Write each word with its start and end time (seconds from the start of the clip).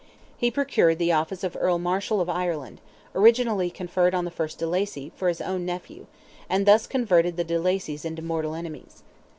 He 0.35 0.49
procured 0.49 0.97
the 0.97 1.11
office 1.11 1.43
of 1.43 1.55
Earl 1.55 1.77
Marshal 1.77 2.21
of 2.21 2.27
Ireland—originally 2.27 3.69
conferred 3.69 4.15
on 4.15 4.25
the 4.25 4.31
first 4.31 4.57
de 4.57 4.65
Lacy—for 4.65 5.27
his 5.27 5.41
own 5.41 5.63
nephew, 5.63 6.07
and 6.49 6.65
thus 6.65 6.87
converted 6.87 7.37
the 7.37 7.43
de 7.43 7.59
Lacys 7.59 8.03
into 8.03 8.23
mortal 8.23 8.55
enemies. 8.55 9.03